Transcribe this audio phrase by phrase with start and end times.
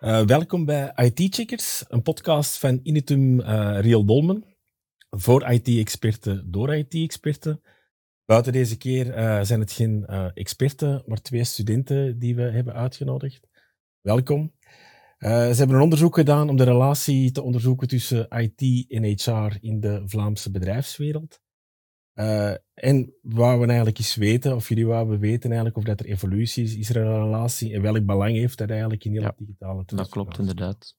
[0.00, 4.44] Uh, welkom bij IT Checkers, een podcast van Initum uh, Real Dolmen.
[5.10, 7.62] Voor IT-experten, door IT-experten.
[8.24, 13.48] Buiten deze keer uh, zijn het geen experten, maar twee studenten die we hebben uitgenodigd.
[14.00, 14.52] Welkom.
[15.18, 19.80] ze hebben een onderzoek gedaan om de relatie te onderzoeken tussen IT en HR in
[19.80, 21.40] de Vlaamse bedrijfswereld.
[22.20, 26.06] Uh, en wouden we eigenlijk eens weten, of jullie wouden weten eigenlijk of dat er
[26.06, 29.34] evolutie is, is er een relatie en welk belang heeft dat eigenlijk in heel ja,
[29.36, 30.96] digitale Dat klopt inderdaad.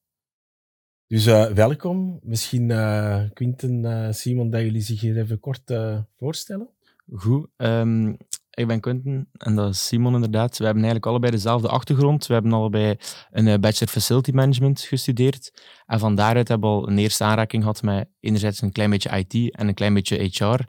[1.06, 2.18] Dus uh, welkom.
[2.22, 5.74] Misschien uh, Quinten, Simon, dat jullie zich hier even kort
[6.16, 6.68] voorstellen.
[7.12, 7.48] Goed.
[7.56, 8.16] Um,
[8.54, 10.58] ik ben Quinten en dat is Simon inderdaad.
[10.58, 12.26] We hebben eigenlijk allebei dezelfde achtergrond.
[12.26, 12.96] We hebben allebei
[13.30, 15.62] een Bachelor Facility Management gestudeerd.
[15.86, 19.18] En van daaruit hebben we al een eerste aanraking gehad met enerzijds een klein beetje
[19.18, 20.60] IT en een klein beetje HR.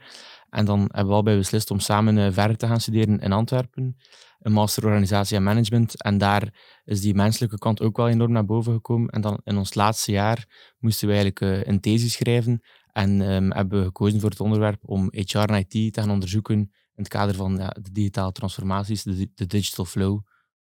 [0.54, 3.96] En dan hebben we allebei beslist om samen uh, verder te gaan studeren in Antwerpen.
[4.40, 6.04] Een master organisatie en management.
[6.04, 6.54] En daar
[6.86, 9.10] is die menselijke kant ook wel enorm naar boven gekomen.
[9.10, 12.62] En dan in ons laatste jaar moesten we eigenlijk uh, een thesis schrijven.
[12.92, 16.56] En um, hebben we gekozen voor het onderwerp om HR en IT te gaan onderzoeken
[16.56, 16.70] in
[17.04, 20.20] het kader van ja, de digitale transformaties, de, de digital flow.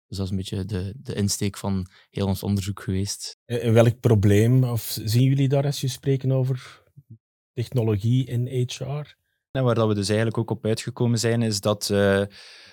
[0.08, 3.38] Dus dat is een beetje de, de insteek van heel ons onderzoek geweest.
[3.44, 6.82] En welk probleem, of zien jullie daar als je spreken over
[7.52, 9.16] technologie in HR?
[9.56, 12.22] En waar dat we dus eigenlijk ook op uitgekomen zijn, is dat, uh,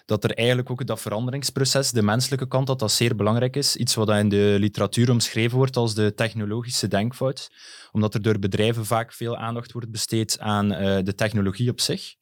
[0.05, 3.75] dat er eigenlijk ook dat veranderingsproces, de menselijke kant, dat dat zeer belangrijk is.
[3.75, 7.51] Iets wat in de literatuur omschreven wordt als de technologische denkfout.
[7.91, 12.15] Omdat er door bedrijven vaak veel aandacht wordt besteed aan uh, de technologie op zich.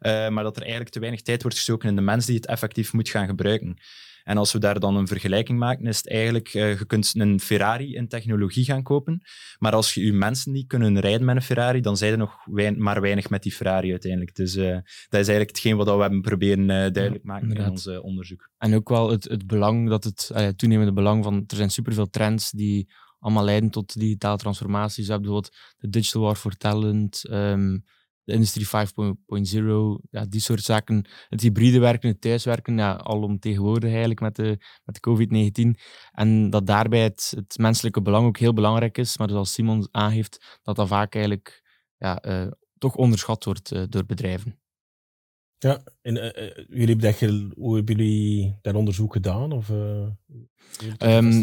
[0.00, 2.46] Uh, maar dat er eigenlijk te weinig tijd wordt gestoken in de mens die het
[2.46, 3.78] effectief moet gaan gebruiken.
[4.28, 7.40] En als we daar dan een vergelijking maken, is het eigenlijk, uh, je kunt een
[7.40, 9.22] Ferrari in technologie gaan kopen,
[9.58, 12.46] maar als je je mensen niet kunnen rijden met een Ferrari, dan zijn er nog
[12.76, 14.34] maar weinig met die Ferrari uiteindelijk.
[14.34, 14.72] Dus uh,
[15.08, 18.50] dat is eigenlijk hetgeen wat we hebben proberen uh, duidelijk ja, maken in ons onderzoek.
[18.58, 22.50] En ook wel het, het belang, dat het toenemende belang van, er zijn superveel trends
[22.50, 25.06] die allemaal leiden tot digitale transformaties.
[25.06, 27.84] Je hebt bijvoorbeeld de Digital War for Talent, um,
[28.28, 31.06] de Industrie 5.0, ja, die soort zaken.
[31.28, 35.80] Het hybride werken, het thuiswerken, ja, al tegenwoordig eigenlijk met de, met de COVID-19.
[36.12, 40.76] En dat daarbij het, menselijke belang ook heel belangrijk is, maar zoals Simon aangeeft, dat
[40.76, 41.62] dat vaak eigenlijk
[41.96, 44.60] ja, uh, toch onderschat wordt uh, door bedrijven.
[45.58, 49.52] Ja, en uh, jullie hebben dat, hoe hebben jullie dat onderzoek gedaan?
[49.52, 49.72] Of,
[50.98, 51.42] um,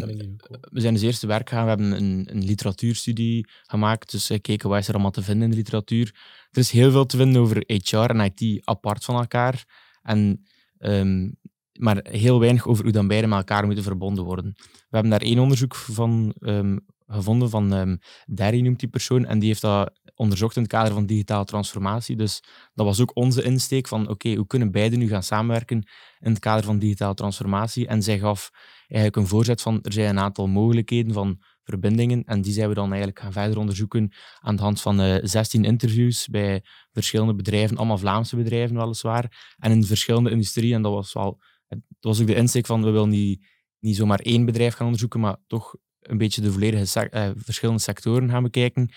[0.72, 1.64] we zijn dus eerst te werk gegaan.
[1.64, 4.12] We hebben een, een literatuurstudie gemaakt.
[4.12, 6.16] Dus gekeken wat is er allemaal te vinden in de literatuur.
[6.52, 9.66] Er is heel veel te vinden over HR en IT apart van elkaar.
[10.02, 10.46] En,
[10.80, 11.36] um,
[11.80, 14.54] maar heel weinig over hoe dan beide met elkaar moeten verbonden worden.
[14.56, 19.26] We hebben daar één onderzoek van um, gevonden van um, Derry noemt die persoon.
[19.26, 22.16] En die heeft dat onderzocht in het kader van digitale transformatie.
[22.16, 22.44] Dus
[22.74, 25.78] dat was ook onze insteek van oké, hoe kunnen beiden nu gaan samenwerken
[26.20, 27.88] in het kader van digitale transformatie?
[27.88, 28.52] En zij gaf
[28.88, 32.24] eigenlijk een voorzet van er zijn een aantal mogelijkheden van verbindingen.
[32.24, 35.24] En die zijn we dan eigenlijk gaan verder onderzoeken aan de hand van uh, eh,
[35.24, 40.76] 16 interviews bij verschillende bedrijven, allemaal Vlaamse bedrijven weliswaar, en in verschillende industrieën.
[40.76, 43.48] En dat was wel, dat was ook de insteek van we willen niet,
[43.80, 45.76] niet zomaar één bedrijf gaan onderzoeken, maar toch
[46.10, 48.90] een beetje de volledige uh, verschillende sectoren gaan bekijken.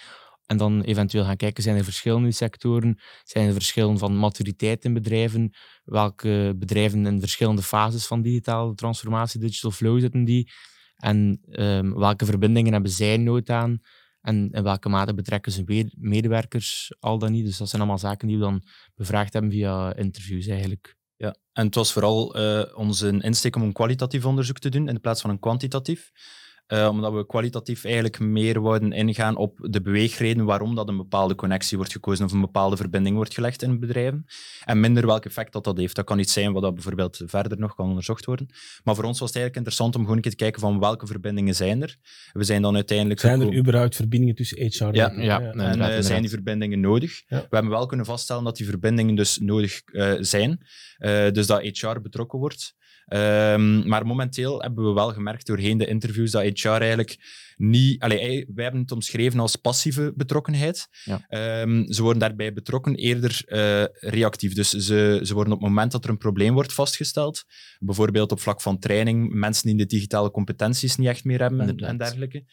[0.46, 2.98] En dan eventueel gaan kijken, zijn er verschillende sectoren?
[3.24, 5.54] Zijn er verschillen van maturiteit in bedrijven?
[5.84, 10.50] Welke bedrijven in verschillende fases van digitale transformatie, digital flow zitten die?
[10.96, 13.80] En um, welke verbindingen hebben zij nood aan?
[14.20, 17.44] En in welke mate betrekken ze medewerkers al dan niet?
[17.44, 18.62] Dus dat zijn allemaal zaken die we dan
[18.94, 20.96] bevraagd hebben via interviews eigenlijk.
[21.16, 25.00] Ja, en het was vooral uh, onze insteek om een kwalitatief onderzoek te doen in
[25.00, 26.10] plaats van een kwantitatief.
[26.72, 31.34] Uh, omdat we kwalitatief eigenlijk meer wouden ingaan op de beweegreden waarom dat een bepaalde
[31.34, 34.26] connectie wordt gekozen of een bepaalde verbinding wordt gelegd in bedrijven.
[34.64, 35.96] En minder welk effect dat dat heeft.
[35.96, 38.46] Dat kan iets zijn wat dat bijvoorbeeld verder nog kan onderzocht worden.
[38.84, 41.06] Maar voor ons was het eigenlijk interessant om gewoon een keer te kijken van welke
[41.06, 41.96] verbindingen zijn er.
[42.32, 43.20] We zijn dan uiteindelijk...
[43.20, 44.94] Zijn er überhaupt verbindingen tussen HR en...
[44.94, 47.22] Ja, ja, en uh, zijn die verbindingen nodig?
[47.28, 50.60] We hebben wel kunnen vaststellen dat die verbindingen dus nodig uh, zijn.
[51.32, 52.76] dus dat HR betrokken wordt.
[53.08, 57.18] Um, maar momenteel hebben we wel gemerkt doorheen de interviews dat HR eigenlijk
[57.56, 58.02] niet...
[58.02, 60.88] Allee, wij hebben het omschreven als passieve betrokkenheid.
[61.04, 61.60] Ja.
[61.62, 64.54] Um, ze worden daarbij betrokken eerder uh, reactief.
[64.54, 67.44] Dus ze, ze worden op het moment dat er een probleem wordt vastgesteld,
[67.78, 71.76] bijvoorbeeld op vlak van training, mensen die de digitale competenties niet echt meer hebben en,
[71.76, 72.44] en dergelijke,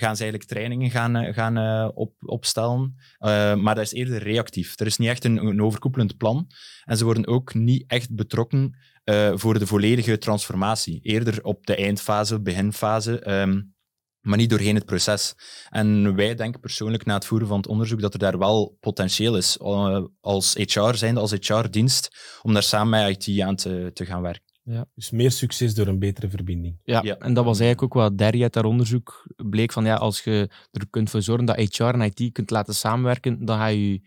[0.00, 2.94] gaan ze eigenlijk trainingen gaan, eh, gaan uh, op, opstellen.
[3.18, 4.80] Uh, maar dat is eerder reactief.
[4.80, 6.50] Er is niet echt een, een overkoepelend plan.
[6.84, 8.76] En ze worden ook niet echt betrokken
[9.10, 11.00] uh, voor de volledige transformatie.
[11.02, 13.74] Eerder op de eindfase, beginfase, um,
[14.20, 15.34] maar niet doorheen het proces.
[15.68, 19.36] En wij denken persoonlijk na het voeren van het onderzoek dat er daar wel potentieel
[19.36, 22.08] is uh, als HR zijnde, als HR-dienst,
[22.42, 24.48] om daar samen met IT aan te, te gaan werken.
[24.62, 24.86] Ja.
[24.94, 26.80] Dus meer succes door een betere verbinding.
[26.84, 27.16] Ja, ja.
[27.18, 30.50] en dat was eigenlijk ook wat Derry uit dat onderzoek bleek van ja, als je
[30.70, 34.00] er kunt voor zorgen dat HR en IT kunt laten samenwerken, dan ga je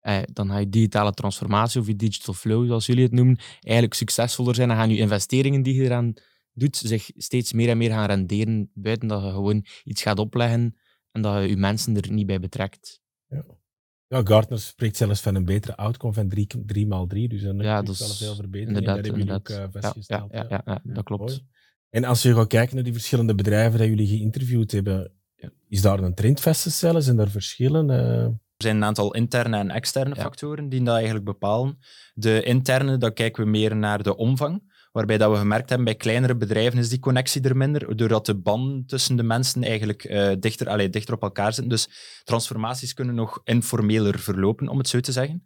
[0.00, 3.94] eh, dan ga je digitale transformatie of je digital flow, zoals jullie het noemen, eigenlijk
[3.94, 4.68] succesvoller zijn.
[4.68, 6.12] Dan gaan je investeringen die je eraan
[6.52, 10.76] doet, zich steeds meer en meer gaan renderen, buiten dat je gewoon iets gaat opleggen
[11.10, 13.00] en dat je je mensen er niet bij betrekt.
[13.26, 13.44] Ja.
[14.06, 17.82] Ja, Gartner spreekt zelfs van een betere outcome van 3 x 3 dus dan ja,
[17.82, 18.78] dat is wel veel verbetering.
[18.78, 19.52] Inderdaad, dat inderdaad.
[19.52, 20.32] Ook, uh, vastgesteld.
[20.32, 21.44] Ja, ja, ja, dat klopt.
[21.90, 25.12] En als je gaat kijken naar die verschillende bedrijven die jullie geïnterviewd hebben,
[25.68, 27.02] is daar een trend vast te stellen?
[27.02, 27.90] Zijn er verschillen?
[27.90, 28.28] Uh...
[28.60, 31.78] Er zijn een aantal interne en externe factoren die dat eigenlijk bepalen.
[32.14, 34.62] De interne, dan kijken we meer naar de omvang.
[34.92, 38.34] Waarbij dat we gemerkt hebben, bij kleinere bedrijven is die connectie er minder, doordat de
[38.34, 41.68] band tussen de mensen eigenlijk uh, dichter, allee, dichter op elkaar zitten.
[41.68, 41.88] Dus
[42.24, 45.44] transformaties kunnen nog informeler verlopen, om het zo te zeggen.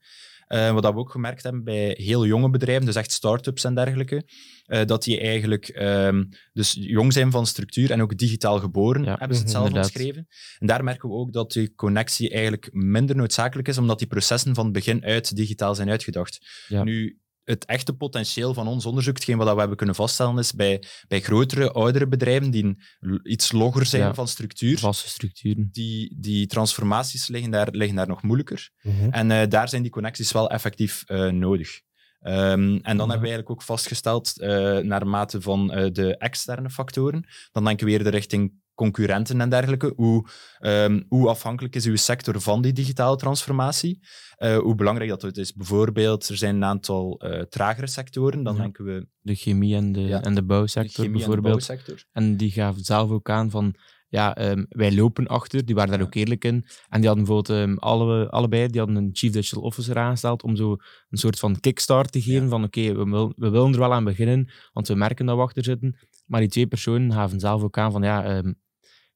[0.49, 4.29] Uh, wat we ook gemerkt hebben bij heel jonge bedrijven, dus echt start-ups en dergelijke,
[4.67, 9.37] uh, dat die eigenlijk um, dus jong zijn van structuur en ook digitaal geboren, hebben
[9.37, 10.27] ze het zelf geschreven.
[10.59, 14.55] En daar merken we ook dat die connectie eigenlijk minder noodzakelijk is, omdat die processen
[14.55, 16.65] van het begin uit digitaal zijn uitgedacht.
[16.69, 16.83] Ja.
[16.83, 20.83] Nu, het echte potentieel van ons onderzoek, hetgeen wat we hebben kunnen vaststellen, is bij,
[21.09, 22.77] bij grotere, oudere bedrijven die
[23.23, 24.79] iets logger zijn van structuur.
[24.79, 25.69] Vaste structuren.
[25.73, 28.71] Die, die transformaties liggen daar, liggen daar nog moeilijker.
[28.83, 29.09] Mhm.
[29.11, 31.81] En uh, daar zijn die connecties wel effectief uh, nodig.
[32.21, 32.99] Um, en dan mhm.
[32.99, 37.93] hebben we eigenlijk ook vastgesteld, uh, naar mate van de externe factoren, dan denken we
[37.93, 39.93] weer de richting concurrenten en dergelijke.
[39.97, 40.29] Hoe,
[40.61, 44.01] um, hoe afhankelijk is uw sector van die digitale transformatie?
[44.39, 45.53] Uh, hoe belangrijk dat het is.
[45.53, 48.43] Bijvoorbeeld, er zijn een aantal uh, tragere sectoren.
[48.43, 49.07] Dan denken we...
[49.21, 51.69] De chemie en de, en de bouwsector bijvoorbeeld.
[51.69, 52.05] En, de bouwsector.
[52.13, 53.75] en die gaven zelf ook aan van...
[54.09, 55.65] Ja, um, wij lopen achter.
[55.65, 56.67] Die waren daar ook eerlijk in.
[56.89, 60.57] En die hadden bijvoorbeeld um, alle, allebei die hadden een Chief Digital Officer aangesteld om
[60.57, 60.71] zo
[61.09, 62.49] een soort van kickstart te geven.
[62.49, 65.37] Van oké, okay, we, wil, we willen er wel aan beginnen, want we merken dat
[65.37, 65.99] we achter zitten.
[66.27, 68.63] Maar die twee personen gaven zelf ook aan van ja, um,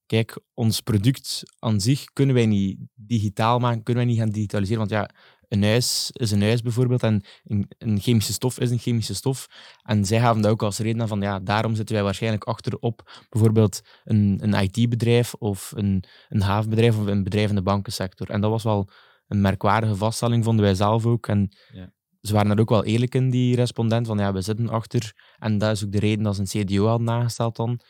[0.08, 4.78] kijk, ons product aan zich kunnen wij niet digitaal maken, kunnen wij niet gaan digitaliseren.
[4.78, 5.10] Want ja,
[5.48, 9.46] een huis is een huis bijvoorbeeld en een, een chemische stof is een chemische stof.
[9.82, 12.78] En zij gaven dat ook als reden aan van ja, daarom zitten wij waarschijnlijk achter
[12.78, 18.30] op bijvoorbeeld een, een IT-bedrijf of een, een havenbedrijf of een bedrijf in de bankensector.
[18.30, 18.88] En dat was wel
[19.26, 21.26] een merkwaardige vaststelling, vonden wij zelf ook.
[21.26, 21.92] En ja.
[22.20, 25.12] ze waren er ook wel eerlijk in, die respondent, van ja, we zitten achter.
[25.38, 27.80] En dat is ook de reden dat ze een CDO hadden nagesteld dan.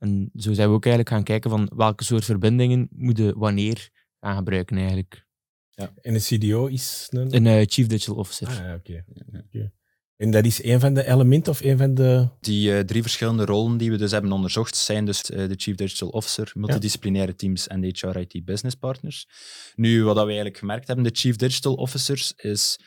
[0.00, 4.36] En zo zijn we ook eigenlijk gaan kijken van welke soort verbindingen moeten wanneer gaan
[4.36, 5.26] gebruiken eigenlijk.
[5.70, 5.92] Ja.
[6.00, 7.34] En de CDO is een...
[7.34, 8.48] Een uh, Chief Digital Officer.
[8.48, 9.04] Ah, oké.
[9.52, 9.70] Okay.
[10.16, 12.28] En dat is een van de elementen of een van de...
[12.40, 15.76] Die uh, drie verschillende rollen die we dus hebben onderzocht zijn dus uh, de Chief
[15.76, 19.28] Digital Officer, multidisciplinaire teams en de HR IT Business Partners.
[19.74, 22.78] Nu, wat we eigenlijk gemerkt hebben, de Chief Digital Officers is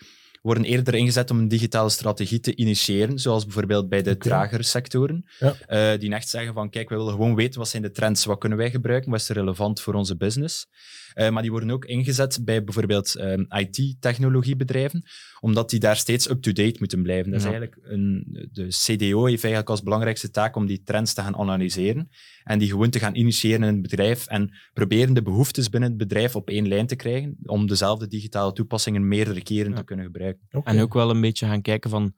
[0.44, 4.30] worden eerder ingezet om een digitale strategie te initiëren, zoals bijvoorbeeld bij de okay.
[4.30, 5.25] tragere sectoren.
[5.40, 5.94] Ja.
[5.94, 8.40] Uh, die echt zeggen van, kijk, we willen gewoon weten wat zijn de trends, wat
[8.40, 10.68] kunnen wij gebruiken, wat is relevant voor onze business.
[11.16, 15.04] Uh, maar die worden ook ingezet bij bijvoorbeeld um, IT-technologiebedrijven,
[15.40, 17.31] omdat die daar steeds up-to-date moeten blijven.
[17.31, 21.22] Dat is eigenlijk een, de CDO heeft eigenlijk als belangrijkste taak om die trends te
[21.22, 22.10] gaan analyseren
[22.44, 25.98] en die gewoon te gaan initiëren in het bedrijf en proberen de behoeftes binnen het
[25.98, 30.32] bedrijf op één lijn te krijgen om dezelfde digitale toepassingen meerdere keren te kunnen gebruiken.
[30.63, 32.15] En ook wel een beetje gaan kijken van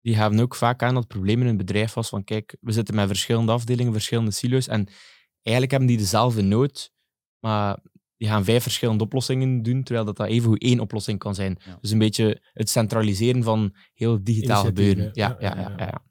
[0.00, 2.72] die gaven ook vaak aan dat het probleem in een bedrijf was van kijk, we
[2.72, 4.88] zitten met verschillende afdelingen, verschillende silo's en
[5.42, 6.92] eigenlijk hebben die dezelfde nood,
[7.38, 7.78] maar
[8.16, 11.58] die gaan vijf verschillende oplossingen doen, terwijl dat, dat even één oplossing kan zijn.
[11.80, 15.10] Dus een beetje het centraliseren van heel digitaal gebeuren.
[15.12, 16.04] Ja, ja, ja, ja,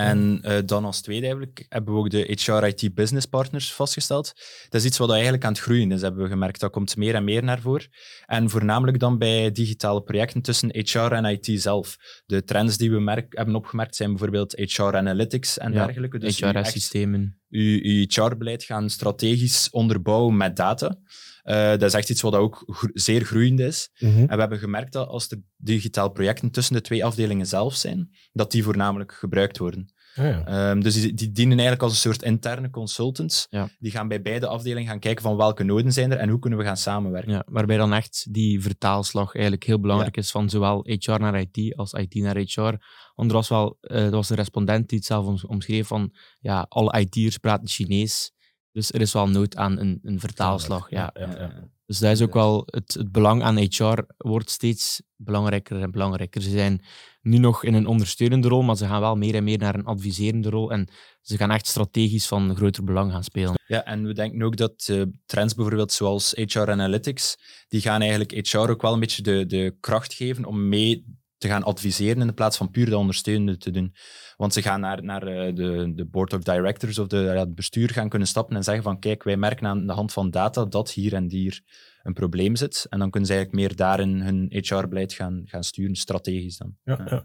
[0.00, 4.32] En uh, dan als tweede eigenlijk hebben we ook de HR IT Business Partners vastgesteld.
[4.68, 6.60] Dat is iets wat eigenlijk aan het groeien is, hebben we gemerkt.
[6.60, 7.88] Dat komt meer en meer naar voren.
[8.26, 11.96] En voornamelijk dan bij digitale projecten tussen HR en IT zelf.
[12.26, 16.18] De trends die we merk, hebben opgemerkt zijn bijvoorbeeld HR Analytics en dergelijke.
[16.18, 17.39] Dus HR-systemen.
[17.50, 20.98] Uw HR-beleid gaan strategisch onderbouwen met data.
[21.44, 22.64] Uh, dat is echt iets wat ook
[22.94, 23.90] zeer groeiend is.
[23.98, 24.18] Mhm.
[24.18, 28.10] En we hebben gemerkt dat als er digitaal projecten tussen de twee afdelingen zelf zijn,
[28.32, 29.92] dat die voornamelijk gebruikt worden.
[30.14, 30.70] Ah, ja.
[30.70, 33.46] um, dus die, die, dienen eigenlijk als een soort interne consultants.
[33.50, 33.68] Ja.
[33.78, 36.58] Die gaan bij beide afdelingen gaan kijken van welke noden zijn er en hoe kunnen
[36.58, 37.32] we gaan samenwerken.
[37.32, 41.76] Ja, waarbij dan echt die vertaalslag eigenlijk heel belangrijk is van zowel HR naar IT
[41.76, 42.74] als IT naar HR.
[43.14, 46.66] Want er was wel uh, er was een respondent die het zelf omschreef van ja,
[46.68, 48.32] alle IT'ers praten Chinees.
[48.72, 50.90] Dus er is wel nood aan een, een vertaalslag.
[50.90, 51.10] Ja.
[51.14, 55.82] ja, ja dus dat is ook wel het, het belang aan HR wordt steeds belangrijker
[55.82, 56.42] en belangrijker.
[56.42, 56.82] Ze zijn
[57.22, 59.84] nu nog in een ondersteunende rol, maar ze gaan wel meer en meer naar een
[59.84, 60.70] adviserende rol.
[60.70, 60.88] En
[61.20, 63.54] ze gaan echt strategisch van groter belang gaan spelen.
[63.66, 67.36] Ja, en we denken ook dat uh, trends bijvoorbeeld zoals HR Analytics,
[67.68, 71.48] die gaan eigenlijk HR ook wel een beetje de, de kracht geven om mee te
[71.48, 73.94] gaan adviseren in plaats van puur de ondersteunende te doen.
[74.36, 77.90] Want ze gaan naar, naar eh, de, de board of directors of de, het bestuur
[77.90, 80.90] gaan kunnen stappen en zeggen van kijk, wij merken aan de hand van data dat
[80.90, 81.62] hier en hier
[82.02, 82.86] een probleem zit.
[82.88, 86.76] En dan kunnen ze eigenlijk meer daarin hun HR-beleid gaan, gaan sturen, strategisch dan.
[86.84, 87.24] Ja, ja.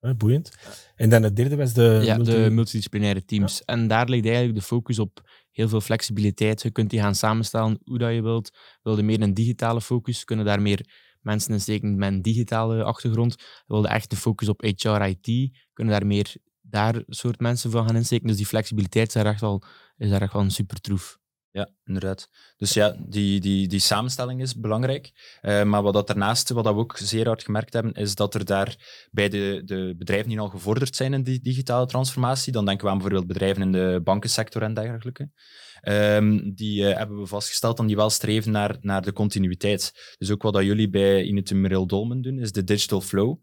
[0.00, 0.14] ja.
[0.14, 0.52] boeiend.
[0.96, 2.00] En dan het derde was de...
[2.02, 3.64] Ja, de multidisciplinaire teams.
[3.64, 6.62] En daar ligt eigenlijk de focus op heel veel flexibiliteit.
[6.62, 8.50] Je kunt die gaan samenstellen hoe dat je wilt.
[8.82, 10.86] Wil je meer een digitale focus, kunnen daar meer
[11.24, 13.36] mensen in steken met digitale achtergrond.
[13.66, 17.86] Wil je echt de focus op HR, IT, kunnen daar meer daar soort mensen van
[17.86, 18.26] gaan insteken.
[18.26, 19.40] Dus die flexibiliteit is daar echt
[19.96, 21.18] is daar echt wel een super troef.
[21.54, 22.28] Ja, inderdaad.
[22.56, 25.38] Dus ja, die, die, die samenstelling is belangrijk.
[25.42, 28.44] Uh, maar wat dat daarnaast, wat we ook zeer hard gemerkt hebben, is dat er
[28.44, 28.76] daar
[29.10, 32.90] bij de, de bedrijven die al gevorderd zijn in die digitale transformatie, dan denken we
[32.90, 35.30] aan bijvoorbeeld bedrijven in de bankensector en dergelijke,
[35.88, 40.14] um, die uh, hebben we vastgesteld dat die wel streven naar, naar de continuïteit.
[40.18, 43.38] Dus ook wat dat jullie bij Inetum Rail Dolmen doen, is de digital flow.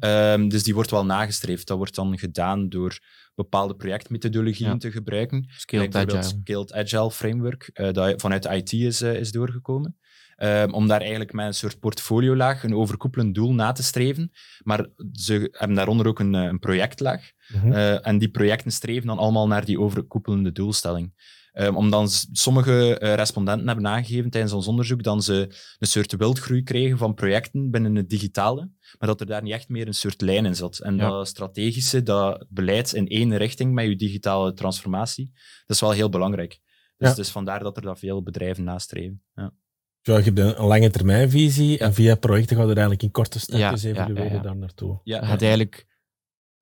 [0.00, 1.66] Um, dus die wordt wel nagestreefd.
[1.66, 2.98] Dat wordt dan gedaan door
[3.36, 5.44] bepaalde projectmethodologieën te gebruiken.
[5.56, 6.22] Scaled Agile.
[6.22, 9.96] Scaled Agile Framework, uh, dat vanuit IT is, uh, is doorgekomen.
[10.38, 14.30] Um, om daar eigenlijk met een soort portfoliolaag een overkoepelend doel na te streven.
[14.62, 17.30] Maar ze hebben daaronder ook een, eh, een projectlaag.
[17.62, 21.12] Mm uh, en die projecten streven dan allemaal naar die overkoepelende doelstelling.
[21.58, 25.48] Um, omdat sommige uh, respondenten hebben aangegeven tijdens ons onderzoek dat ze
[25.78, 29.68] een soort wildgroei kregen van projecten binnen het digitale, maar dat er daar niet echt
[29.68, 30.78] meer een soort lijn in zat.
[30.78, 35.30] En dat strategische, dat beleid in één richting met je digitale transformatie,
[35.66, 36.60] dat is wel heel belangrijk.
[36.96, 39.22] Dus, dus vandaar dat er daar veel bedrijven nastreven.
[39.34, 39.52] Ja.
[40.00, 43.82] Ja, je hebt een, lange termijnvisie en via projecten gaat er eigenlijk in korte stapjes
[43.82, 45.00] ja, evalueren ja, daar naartoe.
[45.04, 45.86] Ja, je gaat eigenlijk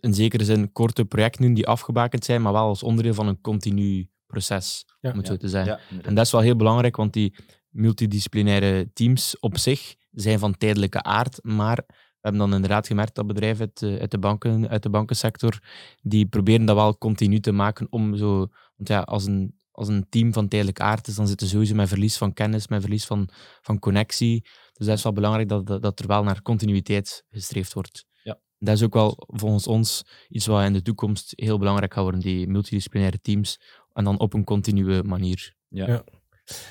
[0.00, 4.08] in zekere zin korte projecten die afgebakend zijn, maar wel als onderdeel van een continu
[4.34, 5.78] proces, om het zo te zeggen.
[6.02, 7.34] en dat is wel heel belangrijk, want die
[7.68, 11.84] multidisciplinaire teams op zich zijn van tijdelijke aard, maar
[12.24, 15.58] we hebben dan inderdaad gemerkt dat bedrijven uit, uit, de, banken, uit de bankensector,
[16.02, 18.36] die proberen dat wel continu te maken om zo...
[18.76, 21.74] Want ja, als een, als een team van tijdelijke aard is, dan zitten ze sowieso
[21.74, 23.28] met verlies van kennis, met verlies van,
[23.60, 24.40] van connectie.
[24.72, 28.04] Dus dat is wel belangrijk dat, dat, dat er wel naar continuïteit gestreefd wordt.
[28.22, 28.40] Ja.
[28.58, 32.20] Dat is ook wel volgens ons iets wat in de toekomst heel belangrijk gaat worden,
[32.20, 33.60] die multidisciplinaire teams,
[33.94, 35.54] en dan op een continue manier.
[35.68, 35.86] Ja.
[35.86, 36.04] ja.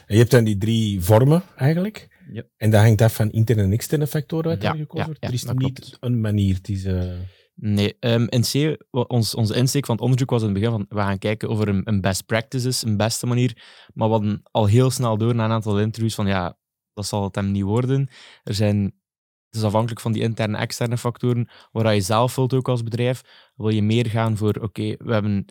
[0.06, 2.08] En je hebt dan die drie vormen eigenlijk.
[2.32, 2.44] Ja.
[2.58, 5.24] En dat hangt af van interne en externe factoren uit ja, gekozen wordt.
[5.24, 7.22] er is niet een manier die ze...
[7.56, 10.86] Nee, um, in C, ons, onze insteek van het onderzoek was in het begin van
[10.90, 13.64] we gaan kijken of er een, een best practice is, een beste manier.
[13.94, 16.58] Maar we hadden al heel snel door na een aantal interviews van ja,
[16.94, 18.08] dat zal het hem niet worden.
[18.44, 18.84] Er zijn,
[19.50, 22.84] het is afhankelijk van die interne en externe factoren, waar je zelf wilt ook als
[22.84, 23.22] bedrijf.
[23.56, 25.46] Wil je meer gaan voor oké, we hebben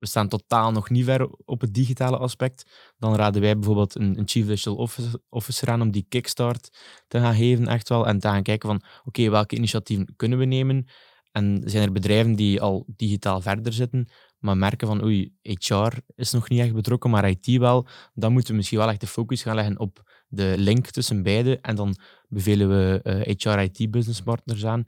[0.00, 2.92] we staan totaal nog niet ver op het digitale aspect.
[2.98, 4.88] Dan raden wij bijvoorbeeld een, een Chief Digital
[5.28, 6.78] Officer, aan om die kickstart
[7.08, 8.06] te gaan geven, echt wel.
[8.06, 10.86] En te gaan kijken van, oké, welke initiatieven kunnen we nemen?
[11.32, 16.30] En zijn er bedrijven die al digitaal verder zitten, maar merken van, oei, HR is
[16.32, 17.86] nog niet echt betrokken, maar IT wel.
[18.14, 21.58] Dan moeten we misschien wel echt de focus gaan leggen op de link tussen beide.
[21.60, 21.96] En dan
[22.28, 24.84] bevelen we HR-IT partners aan.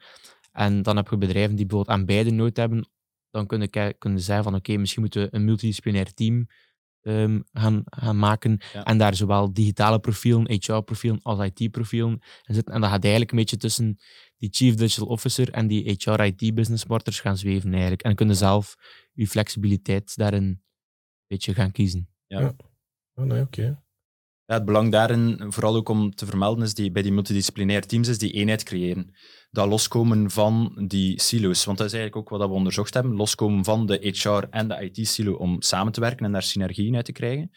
[0.52, 2.86] En dan heb je bedrijven die bijvoorbeeld aan beide nood hebben
[3.32, 6.46] dan kunnen, kunnen zeggen van oké, misschien moeten we een multidisciplinair team
[7.00, 12.74] ehm, gaan, gaan maken en daar zowel digitale profielen, HR-profielen als IT-profielen in zitten.
[12.74, 13.98] En dat gaat eigenlijk een beetje tussen
[14.36, 18.02] die Chief Digital Officer en die HR-IT-business partners gaan zweven eigenlijk.
[18.02, 18.74] En kunnen zelf
[19.12, 20.62] je flexibiliteit daarin een
[21.26, 22.08] beetje gaan kiezen.
[22.26, 22.40] Ja.
[22.40, 22.54] ja.
[23.14, 23.81] Oh, nee, oké.
[24.52, 28.08] Ja, het belang daarin, vooral ook om te vermelden, is die bij die multidisciplinaire teams,
[28.08, 29.14] is die eenheid creëren.
[29.50, 31.64] Dat loskomen van die silo's.
[31.64, 33.16] Want dat is eigenlijk ook wat we onderzocht hebben.
[33.16, 37.04] Loskomen van de HR en de IT-silo om samen te werken en daar synergieën uit
[37.04, 37.50] te krijgen.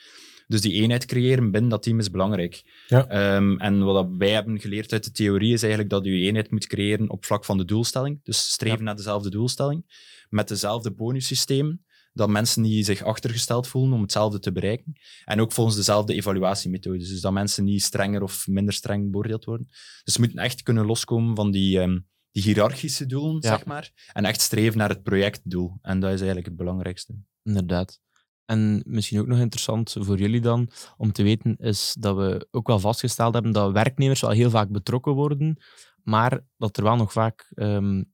[0.48, 2.64] Dus die eenheid creëren binnen dat team is belangrijk.
[2.88, 3.08] Ja.
[3.08, 6.68] Ehm, en wat wij hebben geleerd uit de theorie is eigenlijk dat je eenheid moet
[6.68, 8.20] creëren op vlak van de doelstelling.
[8.24, 9.86] Dus streven naar dezelfde doelstelling,
[10.30, 11.85] met dezelfde bonussystemen
[12.16, 14.94] dat mensen die zich achtergesteld voelen om hetzelfde te bereiken.
[15.26, 17.10] En ook volgens dezelfde evaluatiemethodes.
[17.10, 19.68] Dus dat mensen niet strenger of minder streng beoordeeld worden.
[20.04, 24.10] Dus ze moeten echt kunnen loskomen van die, um, die hiërarchische doelen, zeg maar.
[24.14, 25.78] En echt streven naar het projectdoel.
[25.82, 27.16] En dat is eigenlijk het belangrijkste.
[27.44, 28.00] Inderdaad.
[28.46, 32.68] En misschien ook nog interessant voor jullie dan om te weten, is dat we ook
[32.68, 35.58] wel vastgesteld hebben dat werknemers wel heel vaak betrokken worden,
[36.04, 38.14] maar dat er wel nog vaak um,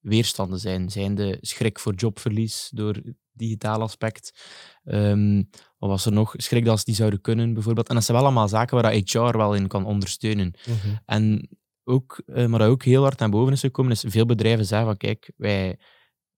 [0.00, 0.90] weerstanden zijn.
[0.90, 4.32] Zijn de schrik voor jobverlies door digitaal aspect.
[4.84, 5.48] Um,
[5.78, 6.34] wat was er nog?
[6.36, 7.88] Schrik dat ze die zouden kunnen, bijvoorbeeld.
[7.88, 10.54] En dat zijn wel allemaal zaken waar HR wel in kan ondersteunen.
[10.66, 10.96] Mhm.
[11.06, 11.48] En
[11.84, 14.86] ook, uh, maar dat ook heel hard naar boven is gekomen, is veel bedrijven zeggen
[14.86, 15.78] van kijk, wij,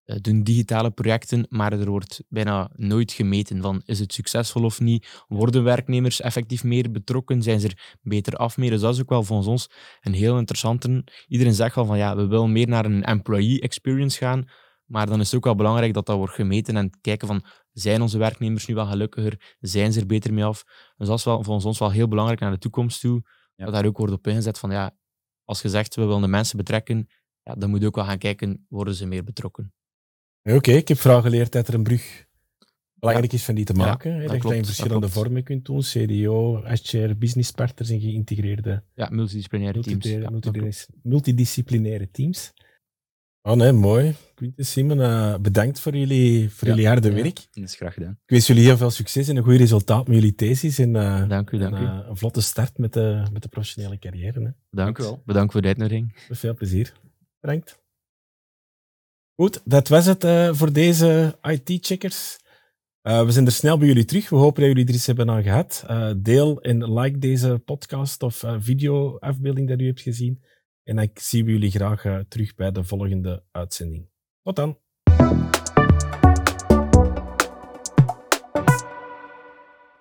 [0.07, 4.81] uh, doen digitale projecten, maar er wordt bijna nooit gemeten van is het succesvol of
[4.81, 5.25] niet.
[5.29, 7.43] Worden werknemers effectief meer betrokken?
[7.43, 8.71] Zijn ze er beter af meer?
[8.71, 9.71] Dus dat is ook wel volgens ons
[10.01, 11.05] een heel interessante.
[11.27, 14.49] Iedereen zegt wel van ja, we willen meer naar een employee experience gaan,
[14.85, 18.03] maar dan is het ook wel belangrijk dat dat wordt gemeten en kijken van zijn
[18.03, 19.57] onze werknemers nu wel gelukkiger?
[19.61, 20.65] Zijn ze er beter mee af?
[20.97, 23.23] Dus dat is wel volgens ons wel heel belangrijk naar de toekomst toe.
[23.57, 24.97] Dat daar ook wordt op ingezet van ja,
[25.45, 27.09] als je zegt we willen de mensen betrekken,
[27.43, 29.73] ja, dan moet je ook wel gaan kijken, worden ze meer betrokken?
[30.43, 32.27] Oké, ik heb vooral geleerd dat er een brug
[32.95, 34.13] belangrijk is van die te maken.
[34.13, 35.81] Ja, dat, dat je dat in verschillende vormen kunt doen.
[35.81, 38.83] CDO, HR, business partners en geïntegreerde...
[38.95, 40.05] Ja, multidisciplinaire teams.
[40.05, 42.53] Multidisciplinaire, multidisciplinaire teams.
[43.47, 44.15] Oh nee, mooi.
[44.35, 47.35] Quintus, Simon, uh, bedankt voor jullie, voor jullie harde werk.
[47.51, 48.11] Dat is graag gedaan.
[48.11, 50.79] Ik wens jullie heel veel succes en een goed resultaat met jullie thesis.
[50.79, 53.99] En, uh, dank u, dank en, uh, een vlotte start met de, met de professionele
[53.99, 54.41] carrière.
[54.41, 54.51] Hè.
[54.71, 55.23] Dank, u wel.
[55.25, 56.25] Bedankt voor de uitnodiging.
[56.29, 56.93] Met veel plezier.
[57.41, 57.83] Bedankt.
[59.35, 62.39] Goed, dat was het voor deze IT-checkers.
[63.03, 64.29] we zijn er snel bij jullie terug.
[64.29, 65.85] We hopen dat jullie er iets hebben aan gehad.
[66.17, 70.43] deel en like deze podcast of video-afbeelding dat u hebt gezien.
[70.85, 74.09] En ik zie jullie graag terug bij de volgende uitzending.
[74.43, 74.79] Tot dan.